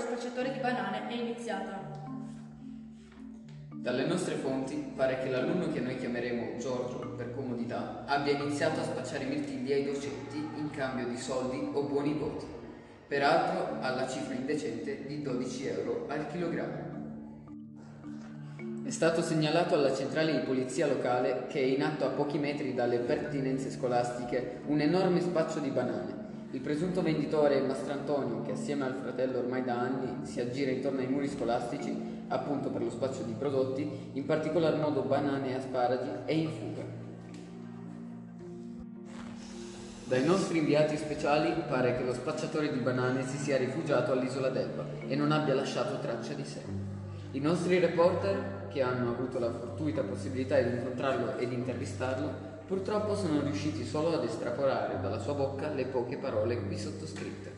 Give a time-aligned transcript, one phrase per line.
[0.00, 1.86] spacciatore di banane è iniziata.
[3.74, 8.84] Dalle nostre fonti pare che l'alunno che noi chiameremo Giorgio per comodità abbia iniziato a
[8.84, 12.46] spacciare mirtilli ai docenti in cambio di soldi o buoni voti,
[13.06, 16.96] peraltro alla cifra indecente di 12 euro al chilogrammo.
[18.82, 22.72] È stato segnalato alla centrale di polizia locale che è in atto a pochi metri
[22.72, 26.27] dalle pertinenze scolastiche un enorme spaccio di banane.
[26.50, 31.06] Il presunto venditore Mastrantonio, che assieme al fratello ormai da anni si aggira intorno ai
[31.06, 36.32] muri scolastici appunto per lo spaccio di prodotti, in particolar modo banane e asparagi, è
[36.32, 36.82] in fuga.
[40.04, 44.86] Dai nostri inviati speciali pare che lo spacciatore di banane si sia rifugiato all'isola d'Elba
[45.06, 46.62] e non abbia lasciato traccia di sé.
[47.32, 53.40] I nostri reporter, che hanno avuto la fortuita possibilità di incontrarlo ed intervistarlo, purtroppo sono
[53.40, 57.56] riusciti solo ad estrapolare dalla sua bocca le poche parole qui sottoscritte.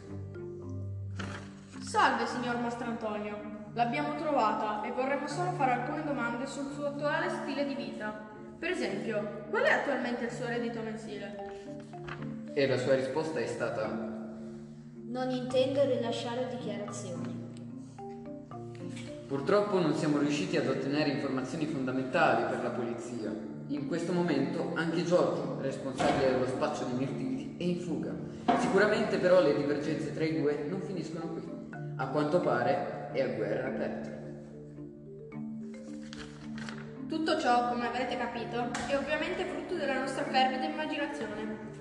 [1.83, 3.58] Salve, signor Mastrantonio.
[3.75, 8.28] L'abbiamo trovata e vorremmo solo fare alcune domande sul suo attuale stile di vita.
[8.56, 12.53] Per esempio, qual è attualmente il suo reddito mensile?
[12.55, 17.39] E la sua risposta è stata Non intendo rilasciare dichiarazioni.
[19.31, 23.31] Purtroppo non siamo riusciti ad ottenere informazioni fondamentali per la polizia.
[23.69, 28.12] In questo momento anche Giorgio, responsabile dello spaccio di mirtilli, è in fuga.
[28.59, 31.42] Sicuramente però le divergenze tra i due non finiscono qui.
[31.95, 34.11] A quanto pare è a guerra aperta.
[37.09, 41.80] Tutto ciò, come avrete capito, è ovviamente frutto della nostra fervida immaginazione.